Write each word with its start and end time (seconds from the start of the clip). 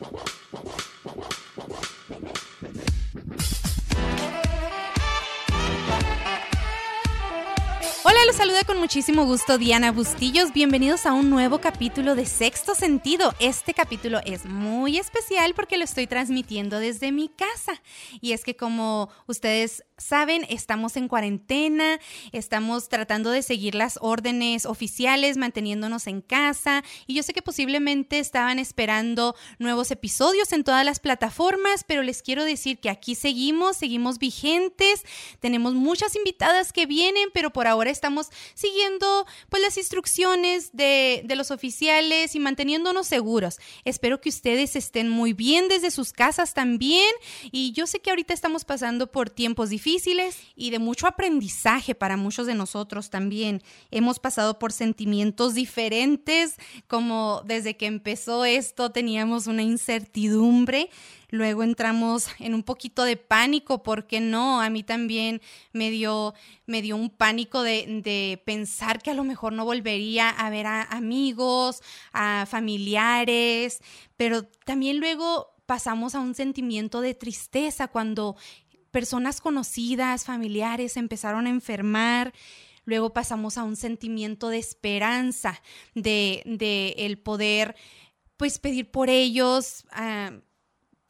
you 0.00 0.27
los 8.28 8.36
saluda 8.36 8.62
con 8.64 8.78
muchísimo 8.78 9.24
gusto 9.24 9.56
Diana 9.56 9.90
Bustillos. 9.90 10.52
Bienvenidos 10.52 11.06
a 11.06 11.14
un 11.14 11.30
nuevo 11.30 11.62
capítulo 11.62 12.14
de 12.14 12.26
Sexto 12.26 12.74
Sentido. 12.74 13.34
Este 13.40 13.72
capítulo 13.72 14.20
es 14.26 14.44
muy 14.44 14.98
especial 14.98 15.54
porque 15.54 15.78
lo 15.78 15.84
estoy 15.84 16.06
transmitiendo 16.06 16.78
desde 16.78 17.10
mi 17.10 17.30
casa. 17.30 17.80
Y 18.20 18.32
es 18.32 18.44
que 18.44 18.54
como 18.54 19.08
ustedes 19.26 19.82
saben, 19.96 20.44
estamos 20.50 20.96
en 20.96 21.08
cuarentena, 21.08 21.98
estamos 22.32 22.90
tratando 22.90 23.30
de 23.30 23.42
seguir 23.42 23.74
las 23.74 23.98
órdenes 24.02 24.66
oficiales, 24.66 25.38
manteniéndonos 25.38 26.06
en 26.06 26.20
casa. 26.20 26.84
Y 27.06 27.14
yo 27.14 27.22
sé 27.22 27.32
que 27.32 27.42
posiblemente 27.42 28.18
estaban 28.18 28.58
esperando 28.58 29.36
nuevos 29.58 29.90
episodios 29.90 30.52
en 30.52 30.64
todas 30.64 30.84
las 30.84 31.00
plataformas, 31.00 31.82
pero 31.86 32.02
les 32.02 32.22
quiero 32.22 32.44
decir 32.44 32.78
que 32.78 32.90
aquí 32.90 33.14
seguimos, 33.14 33.78
seguimos 33.78 34.18
vigentes. 34.18 35.04
Tenemos 35.40 35.74
muchas 35.74 36.14
invitadas 36.14 36.74
que 36.74 36.84
vienen, 36.84 37.30
pero 37.32 37.52
por 37.52 37.66
ahora 37.66 37.90
estamos 37.90 38.17
siguiendo 38.54 39.26
pues 39.48 39.62
las 39.62 39.76
instrucciones 39.76 40.70
de, 40.72 41.22
de 41.24 41.36
los 41.36 41.50
oficiales 41.50 42.34
y 42.34 42.40
manteniéndonos 42.40 43.06
seguros. 43.06 43.58
Espero 43.84 44.20
que 44.20 44.28
ustedes 44.28 44.76
estén 44.76 45.08
muy 45.08 45.32
bien 45.32 45.68
desde 45.68 45.90
sus 45.90 46.12
casas 46.12 46.54
también. 46.54 47.10
Y 47.52 47.72
yo 47.72 47.86
sé 47.86 48.00
que 48.00 48.10
ahorita 48.10 48.34
estamos 48.34 48.64
pasando 48.64 49.10
por 49.10 49.30
tiempos 49.30 49.70
difíciles 49.70 50.36
y 50.54 50.70
de 50.70 50.78
mucho 50.78 51.06
aprendizaje 51.06 51.94
para 51.94 52.16
muchos 52.16 52.46
de 52.46 52.54
nosotros 52.54 53.10
también. 53.10 53.62
Hemos 53.90 54.18
pasado 54.18 54.58
por 54.58 54.72
sentimientos 54.72 55.54
diferentes, 55.54 56.56
como 56.86 57.42
desde 57.44 57.76
que 57.76 57.86
empezó 57.86 58.44
esto 58.44 58.90
teníamos 58.90 59.46
una 59.46 59.62
incertidumbre 59.62 60.90
Luego 61.30 61.62
entramos 61.62 62.26
en 62.38 62.54
un 62.54 62.62
poquito 62.62 63.04
de 63.04 63.18
pánico, 63.18 63.82
porque 63.82 64.18
no? 64.18 64.62
A 64.62 64.70
mí 64.70 64.82
también 64.82 65.42
me 65.72 65.90
dio, 65.90 66.34
me 66.66 66.80
dio 66.80 66.96
un 66.96 67.10
pánico 67.10 67.62
de, 67.62 68.00
de 68.08 68.42
pensar 68.46 69.02
que 69.02 69.10
a 69.10 69.14
lo 69.14 69.22
mejor 69.22 69.52
no 69.52 69.66
volvería 69.66 70.30
a 70.30 70.48
ver 70.48 70.66
a 70.66 70.84
amigos, 70.84 71.82
a 72.14 72.46
familiares, 72.48 73.80
pero 74.16 74.44
también 74.64 74.98
luego 74.98 75.50
pasamos 75.66 76.14
a 76.14 76.20
un 76.20 76.34
sentimiento 76.34 77.02
de 77.02 77.12
tristeza 77.12 77.88
cuando 77.88 78.36
personas 78.90 79.42
conocidas, 79.42 80.24
familiares 80.24 80.96
empezaron 80.96 81.46
a 81.46 81.50
enfermar. 81.50 82.32
Luego 82.86 83.12
pasamos 83.12 83.58
a 83.58 83.64
un 83.64 83.76
sentimiento 83.76 84.48
de 84.48 84.56
esperanza, 84.56 85.60
de, 85.94 86.94
el 86.96 87.18
poder 87.18 87.76
pues 88.38 88.58
pedir 88.58 88.90
por 88.90 89.10
ellos, 89.10 89.84
uh, 89.92 90.40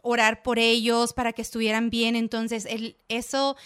orar 0.03 0.43
por 0.43 0.59
ellos 0.59 1.13
para 1.13 1.33
que 1.33 1.43
estuvieran 1.43 1.91
bien. 1.91 2.17
Entonces, 2.17 2.67
eso, 3.09 3.57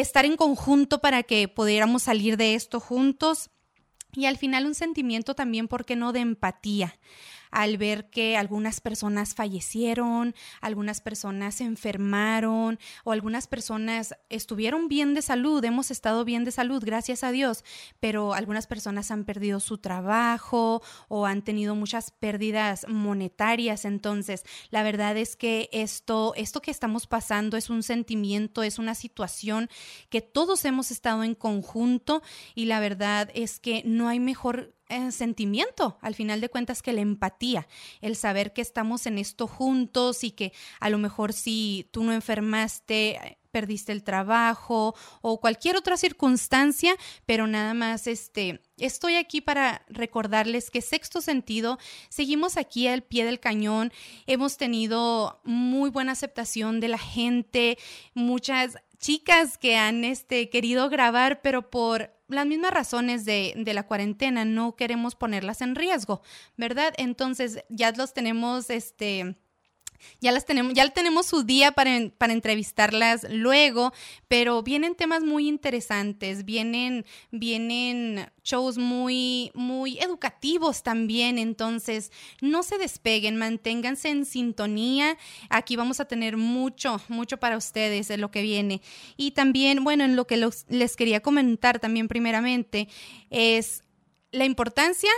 estar 0.00 0.24
en 0.24 0.36
conjunto 0.36 1.00
para 1.00 1.22
que 1.22 1.48
pudiéramos 1.48 2.04
salir 2.04 2.36
de 2.36 2.54
esto 2.54 2.80
juntos. 2.80 3.50
Y 4.12 4.26
al 4.26 4.38
final 4.38 4.66
un 4.66 4.74
sentimiento 4.74 5.34
también, 5.34 5.68
¿por 5.68 5.84
qué 5.84 5.96
no?, 5.96 6.12
de 6.12 6.20
empatía 6.20 6.98
al 7.50 7.78
ver 7.78 8.10
que 8.10 8.36
algunas 8.36 8.80
personas 8.80 9.34
fallecieron, 9.34 10.34
algunas 10.60 11.00
personas 11.00 11.56
se 11.56 11.64
enfermaron 11.64 12.78
o 13.04 13.12
algunas 13.12 13.46
personas 13.46 14.14
estuvieron 14.28 14.88
bien 14.88 15.14
de 15.14 15.22
salud, 15.22 15.64
hemos 15.64 15.90
estado 15.90 16.24
bien 16.24 16.44
de 16.44 16.50
salud, 16.50 16.82
gracias 16.84 17.24
a 17.24 17.30
Dios, 17.30 17.64
pero 18.00 18.34
algunas 18.34 18.66
personas 18.66 19.10
han 19.10 19.24
perdido 19.24 19.60
su 19.60 19.78
trabajo 19.78 20.82
o 21.08 21.26
han 21.26 21.42
tenido 21.42 21.74
muchas 21.74 22.10
pérdidas 22.10 22.86
monetarias. 22.88 23.84
Entonces, 23.84 24.44
la 24.70 24.82
verdad 24.82 25.16
es 25.16 25.36
que 25.36 25.68
esto, 25.72 26.32
esto 26.36 26.60
que 26.60 26.70
estamos 26.70 27.06
pasando 27.06 27.56
es 27.56 27.70
un 27.70 27.82
sentimiento, 27.82 28.62
es 28.62 28.78
una 28.78 28.94
situación 28.94 29.68
que 30.08 30.20
todos 30.20 30.64
hemos 30.64 30.90
estado 30.90 31.24
en 31.24 31.34
conjunto 31.34 32.22
y 32.54 32.66
la 32.66 32.80
verdad 32.80 33.30
es 33.34 33.60
que 33.60 33.82
no 33.84 34.08
hay 34.08 34.20
mejor 34.20 34.74
eh, 34.88 35.12
sentimiento, 35.12 35.98
al 36.00 36.14
final 36.14 36.40
de 36.40 36.48
cuentas, 36.48 36.82
que 36.82 36.92
la 36.92 37.00
empatía, 37.00 37.66
el 38.00 38.16
saber 38.16 38.52
que 38.52 38.62
estamos 38.62 39.06
en 39.06 39.18
esto 39.18 39.46
juntos 39.46 40.24
y 40.24 40.30
que 40.30 40.52
a 40.80 40.90
lo 40.90 40.98
mejor 40.98 41.32
si 41.32 41.88
tú 41.92 42.04
no 42.04 42.12
enfermaste, 42.12 43.38
perdiste 43.50 43.92
el 43.92 44.02
trabajo 44.04 44.94
o 45.20 45.40
cualquier 45.40 45.76
otra 45.76 45.96
circunstancia, 45.96 46.94
pero 47.26 47.46
nada 47.46 47.74
más 47.74 48.06
este 48.06 48.62
estoy 48.76 49.16
aquí 49.16 49.40
para 49.40 49.84
recordarles 49.88 50.70
que 50.70 50.80
sexto 50.80 51.20
sentido 51.20 51.78
seguimos 52.08 52.56
aquí 52.56 52.86
al 52.86 53.02
pie 53.02 53.24
del 53.24 53.40
cañón, 53.40 53.92
hemos 54.26 54.56
tenido 54.56 55.40
muy 55.44 55.90
buena 55.90 56.12
aceptación 56.12 56.80
de 56.80 56.88
la 56.88 56.98
gente, 56.98 57.78
muchas 58.14 58.78
chicas 58.98 59.58
que 59.58 59.76
han 59.76 60.04
este 60.04 60.50
querido 60.50 60.88
grabar, 60.88 61.40
pero 61.42 61.70
por 61.70 62.12
las 62.28 62.46
mismas 62.46 62.72
razones 62.72 63.24
de, 63.24 63.54
de, 63.56 63.74
la 63.74 63.86
cuarentena, 63.86 64.44
no 64.44 64.76
queremos 64.76 65.14
ponerlas 65.14 65.62
en 65.62 65.74
riesgo, 65.74 66.20
¿verdad? 66.56 66.92
Entonces 66.98 67.64
ya 67.70 67.90
los 67.92 68.12
tenemos, 68.12 68.70
este, 68.70 69.36
ya 70.20 70.32
las 70.32 70.44
tenemos, 70.44 70.74
ya 70.74 70.88
tenemos 70.90 71.26
su 71.26 71.42
día 71.42 71.72
para, 71.72 71.90
para, 72.18 72.32
entrevistarlas 72.32 73.26
luego, 73.30 73.92
pero 74.28 74.62
vienen 74.62 74.94
temas 74.94 75.22
muy 75.22 75.48
interesantes, 75.48 76.44
vienen, 76.44 77.04
vienen 77.30 78.30
shows 78.42 78.78
muy, 78.78 79.50
muy 79.54 79.98
educativos 79.98 80.82
también, 80.82 81.38
entonces 81.38 82.10
no 82.40 82.62
se 82.62 82.78
despeguen, 82.78 83.36
manténganse 83.36 84.08
en 84.08 84.24
sintonía, 84.24 85.18
aquí 85.50 85.76
vamos 85.76 86.00
a 86.00 86.06
tener 86.06 86.36
mucho, 86.36 87.00
mucho 87.08 87.38
para 87.38 87.56
ustedes 87.56 88.08
de 88.08 88.16
lo 88.16 88.30
que 88.30 88.42
viene. 88.42 88.80
Y 89.16 89.32
también, 89.32 89.84
bueno, 89.84 90.04
en 90.04 90.16
lo 90.16 90.26
que 90.26 90.36
los, 90.36 90.64
les 90.68 90.96
quería 90.96 91.20
comentar 91.20 91.78
también 91.78 92.08
primeramente 92.08 92.88
es 93.30 93.82
la 94.30 94.44
importancia 94.44 95.10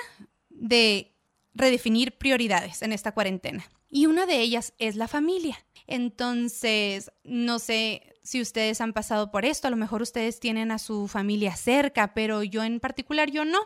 de 0.48 1.12
redefinir 1.54 2.16
prioridades 2.18 2.82
en 2.82 2.92
esta 2.92 3.12
cuarentena 3.12 3.68
y 3.90 4.06
una 4.06 4.24
de 4.24 4.40
ellas 4.40 4.72
es 4.78 4.96
la 4.96 5.08
familia. 5.08 5.58
Entonces, 5.86 7.10
no 7.24 7.58
sé 7.58 8.14
si 8.22 8.40
ustedes 8.40 8.80
han 8.80 8.92
pasado 8.92 9.32
por 9.32 9.44
esto, 9.44 9.66
a 9.66 9.70
lo 9.70 9.76
mejor 9.76 10.02
ustedes 10.02 10.38
tienen 10.38 10.70
a 10.70 10.78
su 10.78 11.08
familia 11.08 11.56
cerca, 11.56 12.14
pero 12.14 12.44
yo 12.44 12.62
en 12.62 12.78
particular 12.78 13.30
yo 13.30 13.44
no. 13.44 13.58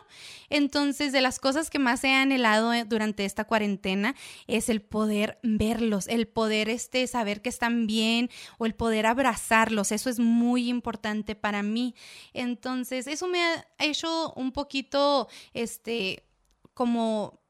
Entonces, 0.49 1.11
de 1.11 1.21
las 1.21 1.39
cosas 1.39 1.69
que 1.69 1.77
más 1.77 2.03
he 2.03 2.13
anhelado 2.13 2.73
eh, 2.73 2.85
durante 2.85 3.25
esta 3.25 3.43
cuarentena 3.43 4.15
es 4.47 4.69
el 4.69 4.81
poder 4.81 5.37
verlos, 5.43 6.07
el 6.07 6.27
poder 6.27 6.69
este 6.69 7.05
saber 7.05 7.43
que 7.43 7.49
están 7.49 7.85
bien 7.85 8.31
o 8.57 8.65
el 8.65 8.73
poder 8.73 9.05
abrazarlos, 9.05 9.91
eso 9.91 10.09
es 10.09 10.19
muy 10.19 10.69
importante 10.69 11.35
para 11.35 11.61
mí. 11.61 11.93
Entonces, 12.33 13.05
eso 13.05 13.27
me 13.27 13.43
ha 13.43 13.67
hecho 13.77 14.33
un 14.33 14.51
poquito 14.51 15.27
este 15.53 16.23
como 16.73 17.44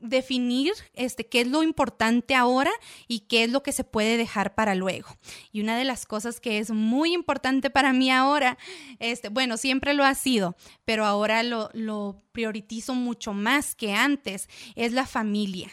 definir 0.00 0.72
este, 0.94 1.26
qué 1.26 1.42
es 1.42 1.46
lo 1.46 1.62
importante 1.62 2.34
ahora 2.34 2.70
y 3.06 3.20
qué 3.20 3.44
es 3.44 3.50
lo 3.50 3.62
que 3.62 3.72
se 3.72 3.84
puede 3.84 4.16
dejar 4.16 4.54
para 4.54 4.74
luego. 4.74 5.08
Y 5.52 5.60
una 5.60 5.76
de 5.76 5.84
las 5.84 6.06
cosas 6.06 6.40
que 6.40 6.58
es 6.58 6.70
muy 6.70 7.12
importante 7.14 7.70
para 7.70 7.92
mí 7.92 8.10
ahora, 8.10 8.58
este, 8.98 9.28
bueno, 9.28 9.56
siempre 9.56 9.94
lo 9.94 10.04
ha 10.04 10.14
sido, 10.14 10.56
pero 10.84 11.04
ahora 11.04 11.42
lo, 11.42 11.70
lo 11.72 12.22
prioritizo 12.32 12.94
mucho 12.94 13.32
más 13.32 13.74
que 13.74 13.92
antes, 13.92 14.48
es 14.74 14.92
la 14.92 15.06
familia. 15.06 15.70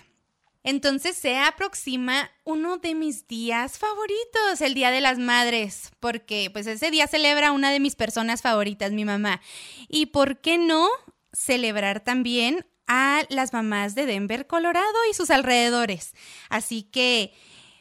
Entonces 0.63 1.15
se 1.15 1.37
aproxima 1.37 2.29
uno 2.43 2.77
de 2.77 2.93
mis 2.93 3.25
días 3.25 3.77
favoritos, 3.77 4.59
el 4.59 4.73
Día 4.73 4.91
de 4.91 4.99
las 4.99 5.17
Madres, 5.17 5.91
porque 6.01 6.49
pues 6.51 6.67
ese 6.67 6.91
día 6.91 7.07
celebra 7.07 7.53
una 7.53 7.71
de 7.71 7.79
mis 7.79 7.95
personas 7.95 8.41
favoritas, 8.41 8.91
mi 8.91 9.05
mamá. 9.05 9.39
¿Y 9.87 10.07
por 10.07 10.41
qué 10.41 10.57
no 10.57 10.89
celebrar 11.31 12.03
también 12.03 12.65
a 12.87 13.23
las 13.29 13.53
mamás 13.53 13.95
de 13.95 14.05
Denver, 14.05 14.47
Colorado 14.47 14.97
y 15.09 15.13
sus 15.13 15.29
alrededores. 15.29 16.13
Así 16.49 16.83
que 16.83 17.33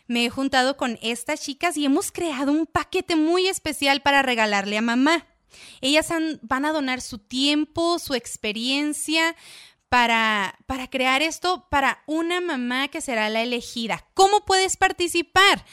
me 0.09 0.25
he 0.25 0.31
juntado 0.31 0.77
con 0.77 0.99
estas 1.03 1.43
chicas 1.43 1.77
y 1.77 1.85
hemos 1.85 2.13
creado 2.13 2.53
un 2.53 2.67
paquete 2.67 3.17
muy 3.17 3.47
especial 3.47 4.03
para 4.03 4.23
regalarle 4.23 4.79
a 4.79 4.83
mamá. 4.83 5.27
Ellas 5.81 6.09
van 6.43 6.65
a 6.65 6.73
donar 6.73 7.01
su 7.01 7.19
tiempo, 7.19 7.99
su 7.99 8.15
experiencia 8.15 9.35
para, 9.89 10.59
para 10.67 10.89
crear 10.89 11.23
esto 11.23 11.67
para 11.71 12.03
una 12.07 12.41
mamá 12.41 12.89
que 12.89 13.01
será 13.01 13.31
la 13.31 13.43
elegida. 13.43 14.05
¿Cómo 14.15 14.45
puedes 14.45 14.77
participar? 14.77 15.65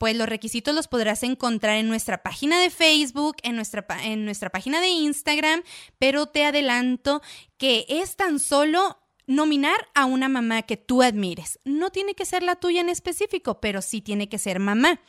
Pues 0.00 0.16
los 0.16 0.30
requisitos 0.30 0.74
los 0.74 0.88
podrás 0.88 1.22
encontrar 1.24 1.76
en 1.76 1.86
nuestra 1.86 2.22
página 2.22 2.58
de 2.58 2.70
Facebook, 2.70 3.36
en 3.42 3.54
nuestra, 3.54 3.84
en 4.02 4.24
nuestra 4.24 4.48
página 4.48 4.80
de 4.80 4.88
Instagram, 4.88 5.62
pero 5.98 6.24
te 6.24 6.46
adelanto 6.46 7.20
que 7.58 7.84
es 7.86 8.16
tan 8.16 8.38
solo 8.38 8.98
nominar 9.26 9.90
a 9.94 10.06
una 10.06 10.30
mamá 10.30 10.62
que 10.62 10.78
tú 10.78 11.02
admires. 11.02 11.58
No 11.66 11.90
tiene 11.90 12.14
que 12.14 12.24
ser 12.24 12.42
la 12.42 12.56
tuya 12.56 12.80
en 12.80 12.88
específico, 12.88 13.60
pero 13.60 13.82
sí 13.82 14.00
tiene 14.00 14.30
que 14.30 14.38
ser 14.38 14.58
mamá. 14.58 15.02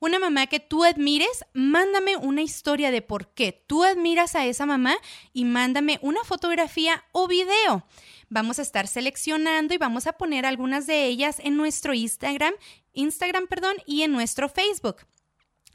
Una 0.00 0.18
mamá 0.18 0.46
que 0.46 0.60
tú 0.60 0.84
admires, 0.84 1.44
mándame 1.52 2.16
una 2.16 2.42
historia 2.42 2.90
de 2.90 3.02
por 3.02 3.32
qué 3.32 3.52
tú 3.66 3.84
admiras 3.84 4.34
a 4.34 4.46
esa 4.46 4.66
mamá 4.66 4.96
y 5.32 5.44
mándame 5.44 5.98
una 6.02 6.22
fotografía 6.24 7.04
o 7.12 7.28
video. 7.28 7.86
Vamos 8.28 8.58
a 8.58 8.62
estar 8.62 8.88
seleccionando 8.88 9.74
y 9.74 9.78
vamos 9.78 10.06
a 10.06 10.14
poner 10.14 10.46
algunas 10.46 10.86
de 10.86 11.06
ellas 11.06 11.38
en 11.42 11.56
nuestro 11.56 11.94
Instagram, 11.94 12.54
Instagram, 12.92 13.46
perdón, 13.46 13.76
y 13.86 14.02
en 14.02 14.12
nuestro 14.12 14.48
Facebook. 14.48 14.96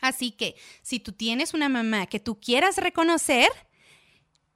Así 0.01 0.31
que 0.31 0.55
si 0.81 0.99
tú 0.99 1.11
tienes 1.11 1.53
una 1.53 1.69
mamá 1.69 2.07
que 2.07 2.19
tú 2.19 2.39
quieras 2.39 2.77
reconocer, 2.77 3.49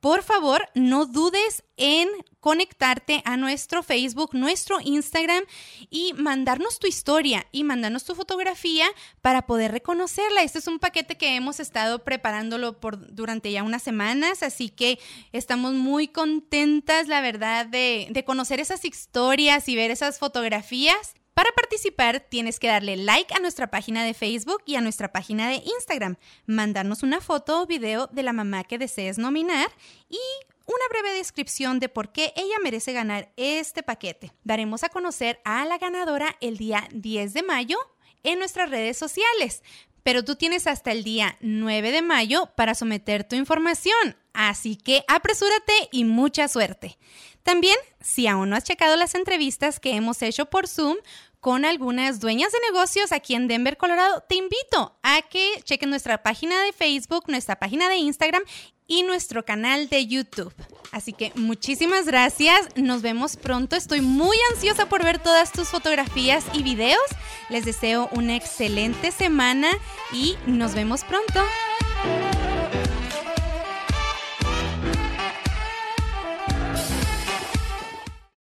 por 0.06 0.22
favor, 0.22 0.70
no 0.76 1.08
dudes 1.08 1.64
en 1.78 2.08
conectarte 2.40 3.24
a 3.26 3.38
nuestro 3.38 3.82
Facebook, 3.82 4.36
nuestro 4.36 4.78
Instagram 4.80 5.44
y 5.90 6.14
mandarnos 6.14 6.78
tu 6.78 6.86
historia 6.86 7.48
y 7.52 7.64
mandarnos 7.64 8.04
tu 8.04 8.14
fotografía 8.14 8.86
para 9.24 9.48
poder 9.48 9.72
reconocerla. 9.72 10.44
Este 10.44 10.60
es 10.60 10.68
un 10.68 10.78
paquete 10.78 11.18
que 11.18 11.36
hemos 11.36 11.60
estado 11.60 12.04
preparándolo 12.04 12.80
por, 12.80 13.16
durante 13.16 13.52
ya 13.52 13.64
unas 13.64 13.82
semanas, 13.82 14.44
así 14.44 14.70
que 14.70 15.00
estamos 15.32 15.74
muy 15.74 16.08
contentas, 16.08 17.08
la 17.08 17.22
verdad, 17.22 17.66
de, 17.66 18.08
de 18.12 18.24
conocer 18.24 18.60
esas 18.60 18.86
historias 18.86 19.68
y 19.70 19.76
ver 19.76 19.90
esas 19.90 20.20
fotografías. 20.20 21.16
Para 21.36 21.52
participar 21.52 22.22
tienes 22.22 22.60
que 22.60 22.70
darle 22.70 22.96
like 22.96 23.34
a 23.34 23.40
nuestra 23.40 23.70
página 23.70 24.06
de 24.06 24.14
Facebook 24.14 24.64
y 24.66 24.76
a 24.76 24.82
nuestra 24.82 25.12
página 25.12 25.50
de 25.50 25.56
Instagram, 25.56 26.16
mandarnos 26.46 27.04
una 27.04 27.20
foto 27.20 27.62
o 27.62 27.66
video 27.66 28.08
de 28.08 28.24
la 28.24 28.32
mamá 28.32 28.64
que 28.64 28.78
desees 28.78 29.18
nominar 29.18 29.70
y 30.10 30.18
una 30.66 30.88
breve 30.90 31.12
descripción 31.12 31.82
de 31.82 31.90
por 31.90 32.14
qué 32.14 32.32
ella 32.38 32.56
merece 32.64 32.94
ganar 32.94 33.34
este 33.36 33.84
paquete. 33.84 34.32
Daremos 34.46 34.86
a 34.86 34.90
conocer 34.90 35.42
a 35.44 35.66
la 35.66 35.78
ganadora 35.78 36.38
el 36.40 36.56
día 36.56 36.88
10 36.94 37.34
de 37.34 37.44
mayo 37.44 37.78
en 38.24 38.40
nuestras 38.40 38.70
redes 38.70 38.98
sociales, 38.98 39.62
pero 40.04 40.24
tú 40.24 40.38
tienes 40.38 40.68
hasta 40.68 40.94
el 40.94 41.04
día 41.04 41.36
9 41.42 41.92
de 41.92 42.02
mayo 42.02 42.50
para 42.56 42.76
someter 42.76 43.26
tu 43.26 43.36
información, 43.36 44.16
así 44.34 44.78
que 44.78 45.04
apresúrate 45.10 45.74
y 45.92 46.06
mucha 46.06 46.48
suerte. 46.48 46.98
También, 47.46 47.76
si 48.02 48.26
aún 48.26 48.50
no 48.50 48.56
has 48.56 48.64
checado 48.64 48.96
las 48.96 49.14
entrevistas 49.14 49.80
que 49.80 49.96
hemos 49.96 50.24
hecho 50.24 50.48
por 50.48 50.68
Zoom 50.68 50.98
con 51.46 51.64
algunas 51.64 52.20
dueñas 52.20 52.52
de 52.52 52.58
negocios 52.72 53.12
aquí 53.12 53.36
en 53.36 53.48
Denver, 53.48 53.78
Colorado, 53.78 54.24
te 54.28 54.34
invito 54.34 54.98
a 55.04 55.22
que 55.22 55.62
chequen 55.64 55.92
nuestra 55.92 56.24
página 56.24 56.60
de 56.64 56.74
Facebook, 56.74 57.26
nuestra 57.28 57.56
página 57.56 57.88
de 57.88 57.98
Instagram 57.98 58.42
y 58.88 59.04
nuestro 59.04 59.46
canal 59.46 59.88
de 59.88 60.08
YouTube. 60.08 60.52
Así 60.92 61.14
que 61.14 61.32
muchísimas 61.36 62.08
gracias, 62.08 62.70
nos 62.76 63.04
vemos 63.04 63.38
pronto, 63.38 63.76
estoy 63.76 64.02
muy 64.02 64.36
ansiosa 64.54 64.90
por 64.90 65.04
ver 65.04 65.20
todas 65.20 65.52
tus 65.52 65.68
fotografías 65.68 66.44
y 66.54 66.64
videos. 66.64 67.06
Les 67.50 67.64
deseo 67.64 68.10
una 68.14 68.36
excelente 68.36 69.12
semana 69.12 69.70
y 70.12 70.38
nos 70.48 70.74
vemos 70.74 71.04
pronto. 71.04 71.44